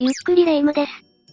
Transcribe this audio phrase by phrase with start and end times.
[0.00, 0.92] ゆっくりレ夢ムです。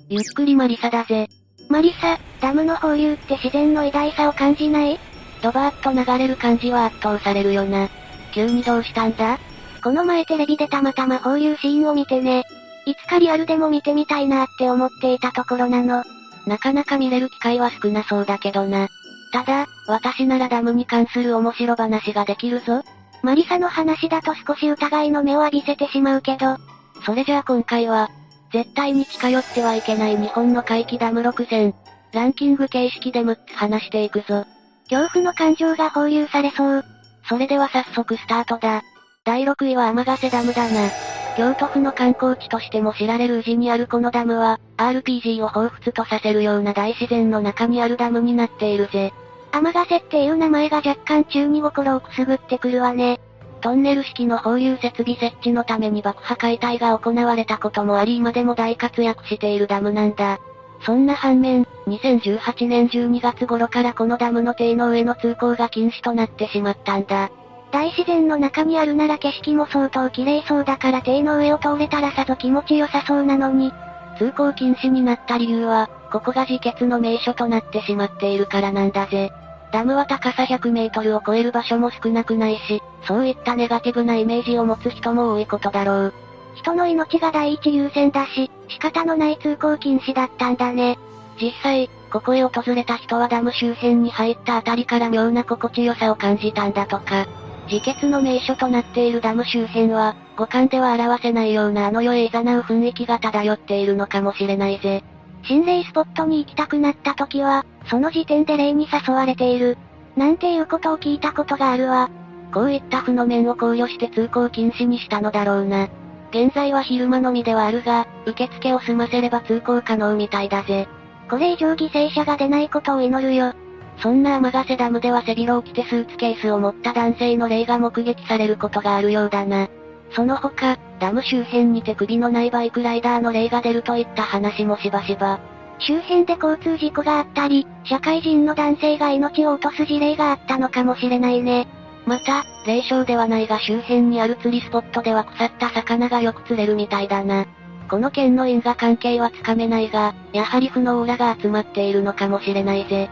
[0.09, 1.27] ゆっくりマリサだぜ。
[1.69, 4.97] マリサ、ダムの放流って自然の偉大さを感じない？
[5.43, 7.87] ドバーッと流れる感じは圧倒されるよな。
[8.33, 9.37] 急にどうしたんだ？
[9.83, 12.43] この前テレビでたまたま放流シーンを見てね。
[12.87, 16.03] いつかリアルでも見てみたいなって思っていたところなの。
[16.47, 18.89] なかなか見れる機会は少なそうだけどな。
[19.31, 22.81] ただ、私ならダムに関する面白話ができるぞ。
[23.21, 26.57] マリサの話だと少し疑いの目を浴びせてしまうけど。
[27.05, 28.09] それじゃあ今回は、
[28.55, 31.73] 絶対に近寄ってはいけない日本の海域ダム6000。
[32.13, 34.45] ランキング形式で6つ話していくぞ。
[34.89, 36.85] 恐怖の感情が放流されそう。
[37.27, 38.81] それでは早速スタートだ。
[39.25, 40.89] 第6位は天ヶ瀬ダムだな。
[41.35, 49.11] 京都府の観光地としても知られる宇治にあるこのダムは、RPG を彷彿とさせるような大自然の中にあるダムになっているぜ。
[49.51, 53.19] 天ヶ瀬っていう名前が若干中に心をくすぐってくるわね。
[53.61, 60.39] トンネル式の放流設備設置のために爆破解体が行われたこともあり今でも大活躍しているダムなんだ。
[60.81, 67.31] そんな反面、2018年12月頃からこのダムの堤の上の通行が禁止となってしまったんだ。
[67.71, 73.73] 大自然の中にあるなら景色も相当綺麗そうだから堤の上を通れたらさぞ気持ちよさそうなのに。
[74.17, 79.31] 通行禁止になった理由は、ここが自決の名所となってしまっているからなんだぜ。
[79.71, 86.13] ダムは高さ100メートルを超える場所も少なくないし、そういったネガティブなイメージを持つ人も多いことだろう。
[86.55, 90.97] 人の命が第一優先だし、仕方のない通行禁止だったんだね。
[91.39, 97.27] 実際、ここへ訪れた人はダム周辺に入ったあたりから妙な心地よさを感じたんだとか、
[97.69, 105.03] 自決の名所となっているダム周辺は、五感では表せないようなあの世へ誘う雰囲気が漂っているのかもしれないぜ。
[105.43, 109.77] 心霊スポットに行きたくなった時は、その時点で霊に誘われている。
[110.15, 112.09] なんていうことを聞いたことがあるわ。
[112.55, 115.89] こういった負の面を考慮して通行禁止にしたのだろうな。
[116.29, 120.87] 現在は昼間のみではあるが、受付を済ませれば通行可能みたいだぜ。
[121.29, 123.51] これ以上犠牲者が出ないことを祈るよ。
[123.97, 129.67] そんな天ヶ瀬ダムでは背広を着てスーツケースを持った男性の霊が目撃されることがあるようだな。
[130.11, 135.41] その他、ダム周辺にて首のないバイクライダーの霊が出るといった話もしばしば。
[135.79, 141.67] 周辺で交通事故があったり、社会人の男性が命を落とす事例があったのかもしれないね。
[142.05, 147.45] また、霊障ではないが周辺にある釣りスポットでは腐った魚がよく釣れるみたいだな。
[147.89, 153.09] この件の因果関係はつかめないが、やはり負のオーラが集まっているのかもしれないぜ。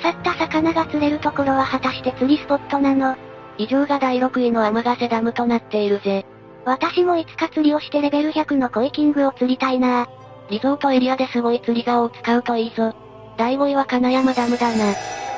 [0.00, 3.16] 腐った魚が釣れるところは果たして釣りスポットなの？
[3.56, 6.26] 以上が第6位の天ヶ瀬ダムとなっているぜ。
[6.64, 10.08] 私もいつか釣りをしてレベル100のコイキングを釣りたいな
[10.50, 12.94] リゾートエリアですごい釣り竿を使うといいぞ。
[13.36, 14.94] 第5位は金山ダムだな。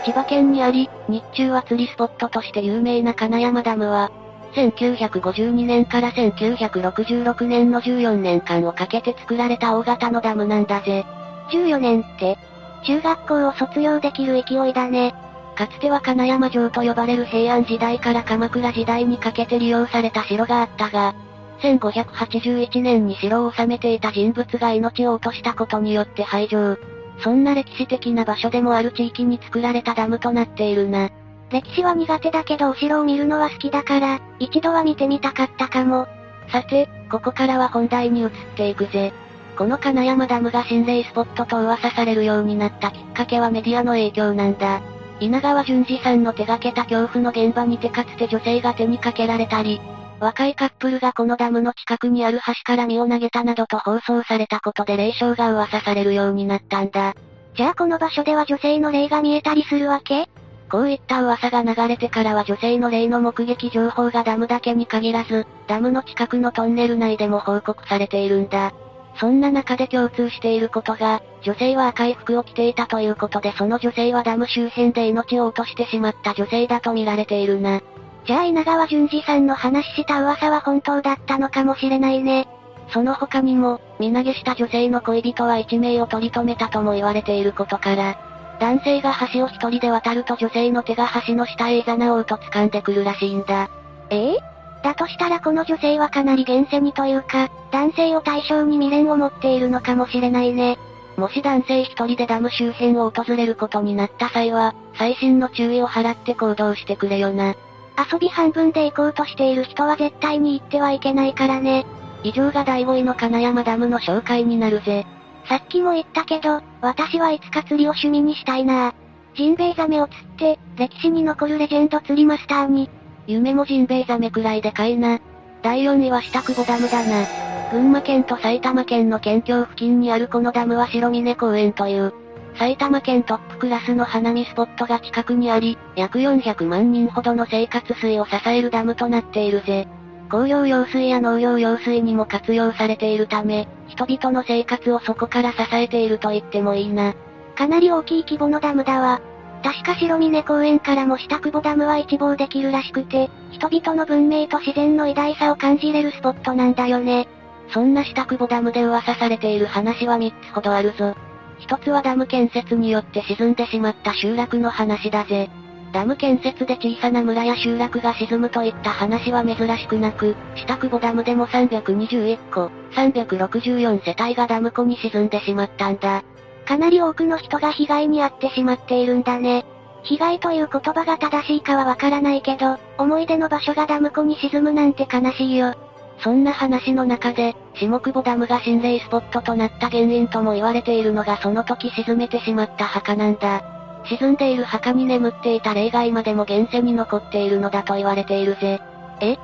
[0.07, 4.13] 千葉県にあり、日中は釣りスポットとして有名な金山ダムは、
[4.55, 11.05] 1952年から1966年の14年間をかけて作られた大型のダムなんだぜ。
[11.51, 12.39] 14年って、
[12.87, 15.13] 中学校を卒業できる勢いだね。
[15.57, 21.17] かつては金山城と呼ばれる平安時代から鎌倉時代にかけて利用された城があったが、
[21.63, 26.77] 1581年に城を治めていた人物が命を落としたことによって廃城。
[27.21, 31.11] そんな歴史的な場所でもある地域に作られたダムとなっているな。
[31.51, 36.07] 歴史は苦手だけどお城を見るのは好きだから、一度は見てみたかったかも。
[36.51, 39.13] さて、ここからは本題に移っていくぜ。
[39.57, 44.83] この金山ダムが心霊スポットと噂されるようになったきっかけはメディアの影響なんだ。
[45.19, 49.81] 稲川淳二さんの手掛けた恐怖の現場にてかつて女性が手にかけられたり、
[50.19, 57.15] 若いカップルがこのダムの近くにある橋から身を投げたなどと放送されたことで霊障が噂されるようになったんだ。
[57.55, 60.29] じゃあこの場所では女性の霊が見えたりするわけ？
[60.71, 68.73] こういった噂が流れてからは女性の霊の目撃情報がダムだけに限らず、ダムの近くのトンネル内でも報告されているんだ。
[69.19, 77.81] そんな中で共通していることが、女性は赤い服を着ていたということでその女性はダム周辺で命を落としてしまった女性だと見られているな。
[78.27, 82.49] じゃあ稲川淳二さんの話した噂は本当だったのかもしれないね。
[82.91, 88.19] その他にも、身投げした女性の恋人は1名を取り留めたとも言われていることから、
[88.61, 93.69] 男性が橋を一人で渡ると女性の手が橋の下へ誘うと掴んでくるらしいんだ。
[94.11, 94.35] え？
[94.35, 94.39] え
[94.83, 100.79] だとしたらこの女性はかなり現世にというか、男性を対象に未練を持っているのかもしれないね。
[101.17, 107.55] もし男性一人でダム周辺を訪れることになった際は、細心の注意を払って行動してくれよな。
[107.99, 111.87] 遊び半分で行こうとしている人は絶対に行ってはいけないからね。
[112.23, 115.07] 以上が第5位の金山ダムの紹介になるぜ。
[115.49, 118.95] さっきも言ったけど、私はいつか釣りを趣味にしたいな
[119.37, 122.91] ジンベエザメを釣って、歴史に残るレジェンド釣りマスターに。
[123.27, 125.21] 夢もジンベエザメくらいでかいな。
[125.63, 127.27] 第4位は下久保ダムだな。
[127.71, 132.15] 群馬県と埼玉県の県境付近にあるこのダムは白峰公園という、
[132.59, 139.87] 埼玉県トップクラスの花見スポットが近くにあり、約400万人ほどの生活水を支えるダムとなっているぜ。
[140.31, 147.15] 工業用水や農業用水にも活用されているため、人々の生活をそこから支えていると言ってもいいな。
[147.55, 149.21] かなり大きい規模のダムだわ。
[149.63, 157.29] 確か白峰公園からも下久保ダムは一望できるらしくて、人々の文明と自然の偉大さを感じれるスポットなんだよね。
[157.71, 161.15] そんな下久保ダムで噂されている話は3つほどあるぞ。
[161.59, 165.51] 一つはダム建設によって沈んでしまった集落の話だぜ。
[165.93, 176.23] ダム建設で小さな村や集落が沈むといった話は珍しくなく、下久保ダムでも321個、364世帯がダム湖に沈んでしまったんだ。
[176.67, 179.65] かなり多くの人が被害に遭ってしまっているんだね。
[180.03, 185.75] 被害という言葉が正しいかはわからないけど、思い出の場所がダム湖に沈むなんて悲しいよ。
[186.19, 193.63] そんな話の中で、下久保ダムが心霊スポットとなった原因とも言われているのがその時沈めてしまった墓なんだ。
[194.05, 198.81] 沈んでいる墓に眠っていた霊が今でも現世に残っているのだと言われているぜ。
[199.21, 199.37] え？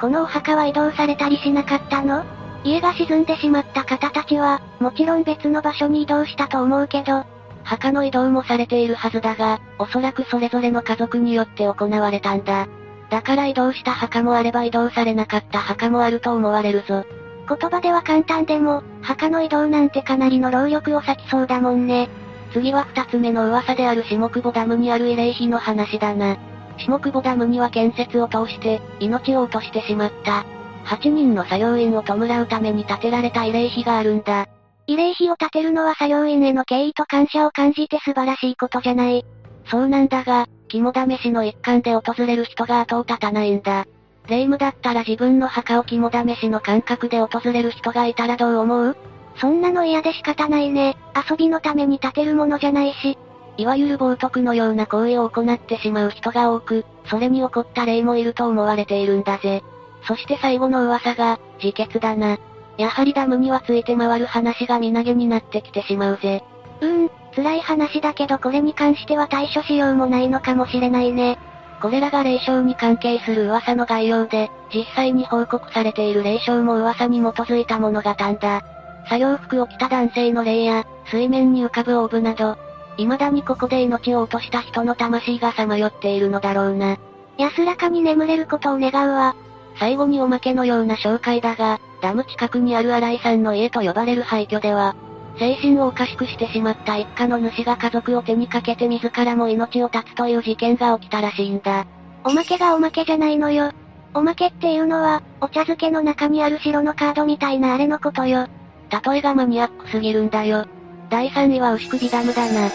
[0.00, 2.24] このお墓は移動されたりしなかったの？
[2.64, 7.24] 家が沈んでしまった方たちは、もちろん別の場所に移動したと思うけど、
[7.62, 12.68] 墓の移動もされているはずだが、おそらくそれぞれの家族によって行われたんだ。
[13.10, 17.04] だから移動した墓もあれば移動されなかった墓もあると思われるぞ。
[17.50, 22.08] 言葉では簡単でも、墓の移動なんてかなりの労力を割きそうだもんね。
[22.52, 26.36] 次は二つ目の噂である下久保ダムにある慰霊碑の話だな。
[26.78, 30.44] 下久保ダムには建設を通して、命を落としてしまった。
[30.84, 34.46] 8人の作業員を弔うために建てられた慰霊碑があるんだ。
[34.86, 39.24] 慰霊碑を建てるのは作業員への敬意と感謝を感じて素晴らしいことじゃない。
[39.66, 43.86] そうなんだが、肝試しの一環で訪れる人が後を絶たないんだ。
[44.30, 48.96] 霊夢だったら自分の墓を肝試しの感覚で訪れる人がいたらどう思う？
[49.36, 50.96] そんなの嫌で仕方ないね。
[51.30, 53.18] 遊びのために建てるものじゃないし。
[53.56, 59.62] いわゆる冒涜のような行為を行ってしまう人が多く、それに起こった霊もいると思われているんだぜ。
[60.06, 62.38] そして最後の噂が、自決だな。
[62.78, 66.42] やはりダムにはついて回る話が身投げになってきてしまうぜ。
[66.80, 71.38] うーん、辛い話だけどこれに関しては対処しようもないのかもしれないね。
[71.80, 78.62] これらが霊障に関係する噂の概要で、実際に報告されている霊障も噂に基づいたものがんだ。
[79.08, 82.56] 作業服を着た男性の霊や、水面に浮かぶオーブなど、
[82.96, 86.98] 未だにここで命を落とした人の魂がさまよっているのだろうな。
[87.38, 89.34] 安らかに眠れることを願うわ。
[89.78, 94.94] 最後におまけのような紹介だが、ダム近くにある新井さんの家と呼ばれる廃墟では、
[95.40, 101.86] 精神をおかしくしてしまった一家の主が家族を手にかけて自らも命を絶つという事件が起きたらしいんだ。
[102.24, 103.72] おまけがおまけじゃないのよ。
[104.12, 108.48] おまけっていうのは、お茶漬けの中にある白のカードみたいなあれのことよ。
[108.90, 110.66] 例えがマニアックすぎるんだよ。
[111.08, 112.68] 第3位は牛首ダムだな。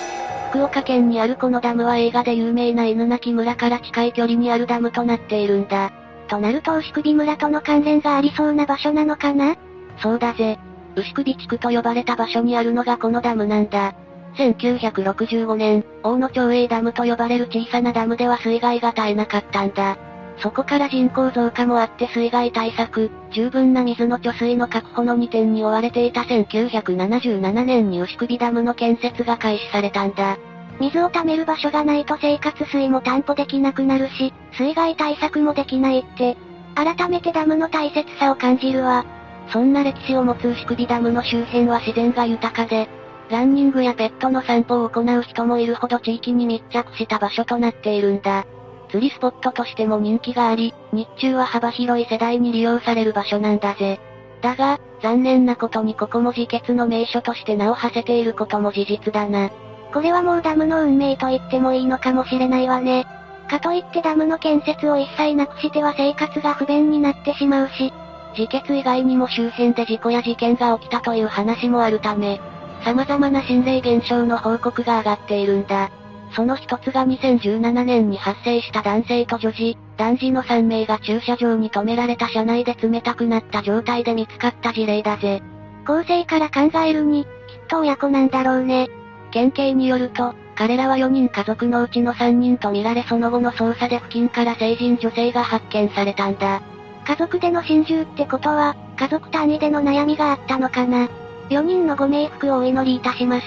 [0.50, 5.92] 福岡県にあるこのダムは映画で有名な犬鳴村から近い距離にあるダムとなっているんだ。
[6.30, 9.56] となると牛首村との関連がありそうな場所なのかな？
[10.02, 10.58] そうだぜ。
[10.96, 13.94] 牛首地区と呼ばれた場所にあるのがこのダムなんだ。
[14.38, 19.98] 1965年、大野町営ダムと呼ばれる小さなダムでは水害が絶えなかったんだ。
[20.40, 30.38] そこから人口増加もあって水害対策、十分な水の貯水の確保の2点に追われていた1977年に牛首ダムの建設が開始されたんだ。
[30.80, 36.36] 水を貯める場所がないと生活水も担保できなくなるし、水害対策もできないって、
[36.76, 39.06] 改めてダムの大切さを感じるわ。
[39.50, 42.90] そんな歴史を持つ牛首ダムの周辺は自然が豊かで、
[43.30, 48.46] ランニングやペットの散歩を行う人もいるほど地域に密着した場所となっているんだ。
[48.90, 54.00] 釣りスポットとしても人気があり、日中は幅広い世代に利用される場所なんだぜ。
[54.42, 59.50] だが、残念なことにここも自決の名所として名を馳せていることも事実だな。
[59.94, 63.06] これはもうダムの運命と言ってもいいのかもしれないわね。
[63.50, 67.94] かといってダムの建設を一切なくしては生活が不便になってしまうし、
[68.38, 72.40] 自決以外にも周辺で事故や事件が起きたという話もあるため、
[72.84, 75.90] 様々な心霊現象の報告が上がっているんだ。
[76.36, 85.42] その一つが2017年に発生した男性と女児、男児の3名が駐車場に止められた車内で冷たくなった状態で見つかった事例だぜ。
[85.88, 87.30] 構成から考えるに、きっ
[87.70, 88.90] と親子なんだろうね。
[89.32, 96.62] 県警によると、彼らは4人家族のうちの3人とみられその後の捜査で付近から成人女性が発見されたんだ。
[97.06, 101.08] 家族での心中ってことは、家族単位での悩みがあったのかな。
[101.50, 103.46] 4人のご冥福をお祈りいたします。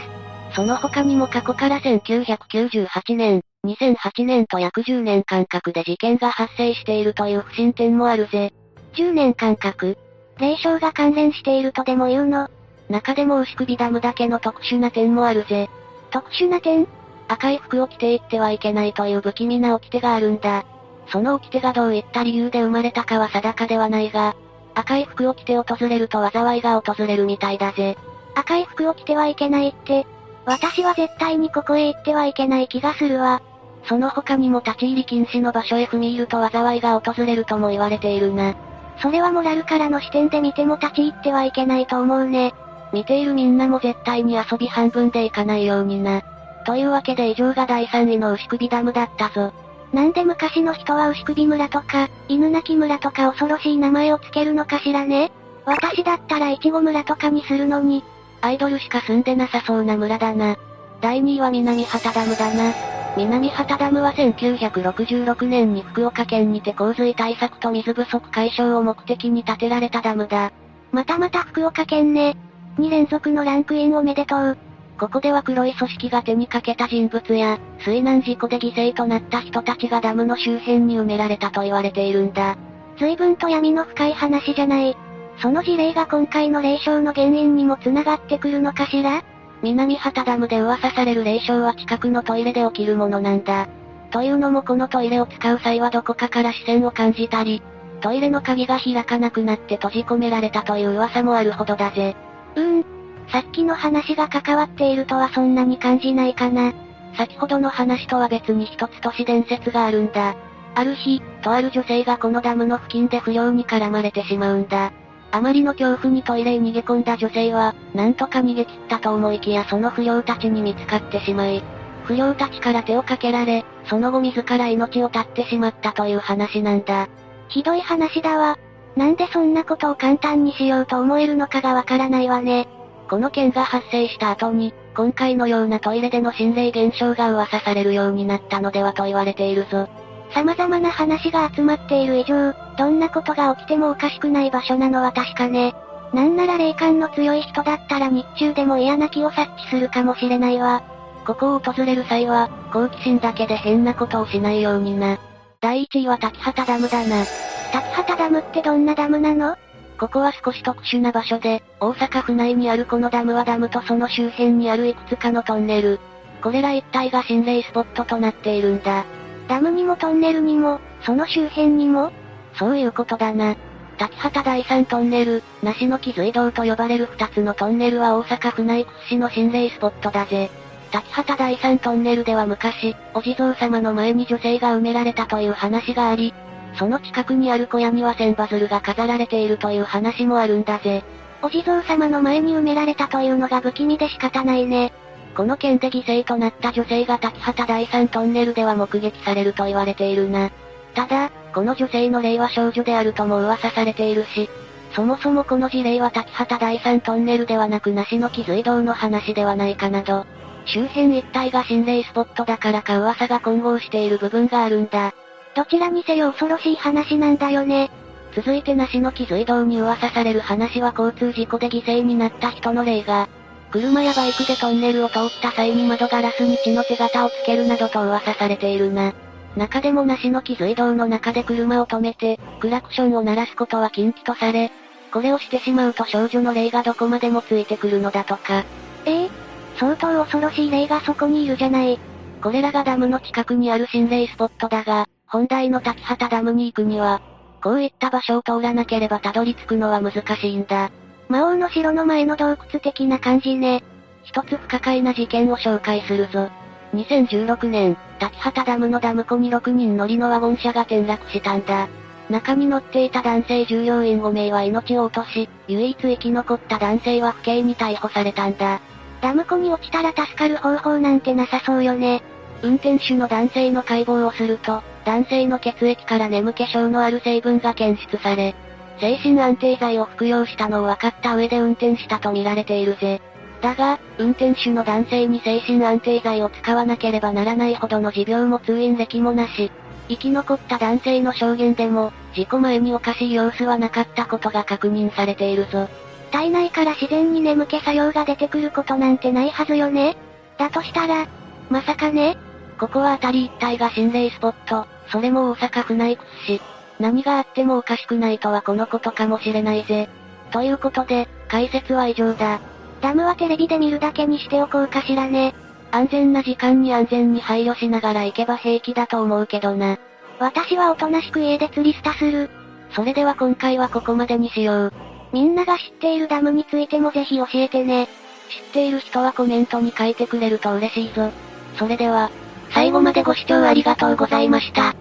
[0.54, 8.52] その他にも過去から1998年、2008年と約10年間隔で事件が発生しているという不審点もあるぜ。
[8.94, 9.98] 10年間隔？
[10.38, 12.48] 霊障が関連しているとでも言うの？
[12.88, 15.68] 中でも牛首ダムだけの特殊な点もあるぜ。
[16.10, 16.86] 特殊な点？
[17.26, 20.64] 赤い服を着ていってはいけないという不気味な掟があるんだ。
[21.10, 24.36] その掟がどういった理由で生まれたかは定かではないが、
[24.74, 27.96] 赤い服を着て訪れると災いが訪れるみたいだぜ。
[28.34, 30.06] 赤い服を着てはいけないって、
[30.44, 33.42] 私は絶対にここへ行ってはいけない気がするわ。
[33.84, 38.54] その他にも立ち入り禁止の場所へ踏み入ると災いが訪れるとも言われているな。
[39.00, 42.54] それはモラルからの視点で見ても立ち入ってはいけないと思うね。
[42.92, 46.22] 見ているみんなも絶対に遊び半分で行かないようにな。
[46.66, 49.52] というわけで以上が第3位の牛首ダムだったぞ。
[49.92, 55.32] なんで昔の人は牛首村とか、犬鳴村とか恐ろしい名前をつけるのかしらね？
[55.64, 58.04] 私だったらイチゴ村とかにするのに。
[58.40, 60.56] アイドルしか住んでなさそうな村だな。
[61.00, 62.72] 第2位は南畑ダムだな。
[63.16, 70.52] 南畑ダムは1966年に福岡県にて洪水対策と水不足解消を目的に建てられたダムだ。
[70.92, 72.36] またまた福岡県ね。
[72.78, 74.58] 2連続のランクインおめでとう。
[74.98, 82.56] ここでは黒い組織が手にかけた人物や、水難事故で犠牲となった人たちがダムの周辺に埋められたと言われているんだ。
[82.98, 84.96] 随分と闇の深い話じゃない。
[85.40, 89.22] その事例が今回の霊障の原因にも繋がってくるのかしら？
[89.62, 93.68] 南畑ダムで噂される霊障は近くのトイレで起きるものなんだ。
[94.10, 97.62] というのもこのトイレを使う際はどこかから視線を感じたり、
[98.00, 102.16] トイレの鍵が開かなくなって閉じ込められたという噂もあるほどだぜ。
[102.56, 102.84] うーん、
[103.30, 106.72] さっきの話が関わっているとはそんなに感じないかな。
[107.16, 110.36] 先ほどの話とは別に一つ都市伝説があるんだ。
[110.74, 114.92] ある日、とある女性がこのダムの付近で不良に絡まれてしまうんだ。
[115.30, 121.62] あまりの恐怖にトイレへ逃げ込んだ女性は、なんとか逃げ切ったと思いきやその不良たちに見つかってしまい、
[122.04, 127.08] 不良たちから手をかけられ、その後自ら命を絶ってしまったという話なんだ。
[127.48, 128.58] ひどい話だわ。
[128.96, 132.66] なんでそんなことを簡単にしようと思えるのかがわからないわね。
[133.08, 139.88] この件が発生した後に、今回のようなトイレでの心霊現象が噂されるようになったのではと言われているぞ。
[140.34, 145.74] 様々な話が集まっている以上、どんなことが起きてもおかしくない場所なのは確かね。
[146.12, 150.82] なんなら霊感の強い人だったら日中でも嫌な気を察知するかもしれないわ。
[151.26, 155.18] ここを訪れる際は、好奇心だけで変なことをしないようにな。
[155.60, 157.24] 第1位は滝畑ダムだな。
[157.72, 159.56] 滝畑ダムってどんなダムなの？
[159.98, 165.98] ここは少し特殊な場所で、大阪府内にあるこのダムはダムとその周辺にあるいくつかのトンネル。
[166.40, 169.04] これら一帯が心霊スポットとなっているんだ。
[169.48, 172.12] ダムにもトンネルにも、その周辺にも？
[172.54, 173.56] そういうことだな。
[173.98, 180.50] 滝畑第三トンネル、梨の木隧道と呼ばれる二つのトンネルは大阪府内屈指の心霊スポットだぜ。
[180.92, 186.32] 滝畑第三トンネルでは昔、お地蔵様の前に女性が埋められたという話があり、
[186.74, 191.02] その近くにある小屋には千羽鶴が飾られているという話もあるんだぜ。
[191.42, 194.92] お地蔵様の前に埋められたというのが不気味で仕方ないね。
[195.36, 200.50] この件で犠牲となった女性が滝畑第三トンネルでは目撃されると言われているな。
[200.94, 204.50] ただ、この女性の霊は少女であるとも噂されているし、
[204.92, 210.26] そもそもこの事例は滝畑第三トンネルではなく梨の木隧道の話ではないかなど、
[210.64, 215.14] 周辺一帯が心霊スポットだからか噂が混合している部分があるんだ。
[215.54, 217.90] どちらにせよ恐ろしい話なんだよね。
[218.34, 223.28] 続いて梨の木隧道に噂される話は交通事故で犠牲になった人の霊が、
[223.70, 229.12] 車やバイクでトンネルを通った際に窓ガラスに血の手形をつけるなどと噂されているな。
[229.56, 234.70] 中でも梨の木隧道の中で車を止めて、クラクションを鳴らすことは禁忌とされ、
[235.12, 238.64] これをしてしまうと少女の霊がどこまでもついてくるのだとか。
[239.04, 239.30] ええー、
[239.78, 241.98] 相当恐ろしい霊がそこにいるじゃない。
[242.42, 247.20] これらがダムの近くにある心霊スポットだが、本題の滝畑ダムに行くには、
[247.62, 250.90] こういった場所を通らなければたどり着くのは難しいんだ。
[251.28, 253.84] 魔王の城の前の洞窟的な感じね。
[254.24, 256.48] 一つ不可解な事件を紹介するぞ。
[256.94, 261.88] 2016年、滝畑ダムのダム湖に6人乗りのワゴン車が転落したんだ。
[262.30, 268.80] 中に乗っていた男性従業員5名は命を落とし、唯一生き残った男性は不敬に逮捕されたんだ。
[269.20, 272.22] ダム湖に落ちたら助かる方法なんてなさそうよね。
[272.62, 278.54] 運転手の男性の解剖をすると、男性の血液から眠気症のある成分が検出され、
[279.00, 283.22] 精神安定剤を服用したのを分かった上で運転したと見られているぜ。
[283.62, 289.72] だが、運転手の男性に精神安定剤を使わなければならないほどの持病も通院歴もなし、
[290.10, 295.88] 生き残った男性の証言でも、事故前におかしい様子はなかったことが確認されているぞ。
[296.32, 300.18] 体内から自然に眠気作用が出てくることなんてないはずよね
[300.58, 301.26] だとしたら、
[301.70, 302.36] まさかね
[302.78, 306.62] ここは辺り一帯が心霊スポット、それも大阪府内屈指。
[307.00, 310.08] 何があってもおかしくないとはこのことかもしれないぜ。
[310.50, 312.60] ということで、解説は以上だ。
[313.00, 315.54] ダムはテレビで見るだけにしておこうかしらね。
[315.90, 319.98] 安全な時間に安全に配慮しながら行けば平気だと思うけどな。
[320.38, 322.50] 私はおとなしく家で釣りスタする。
[322.92, 324.92] それでは今回はここまでにしよう。
[325.32, 328.08] みんなが知っているダムについてもぜひ教えてね。
[328.48, 331.30] 知っている人はコメントに書いてくれると嬉しいぞ。
[331.78, 332.30] それでは、
[332.72, 334.94] 最後までご視聴ありがとうございました。